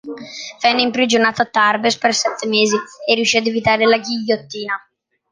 Venne 0.63 0.81
imprigionato 0.81 1.43
a 1.43 1.45
Tarbes 1.45 1.95
per 1.99 2.15
sette 2.15 2.47
mesi 2.47 2.75
e 3.07 3.13
riuscì 3.13 3.37
ad 3.37 3.45
evitare 3.45 3.85
la 3.85 3.99
ghigliottina. 3.99 4.83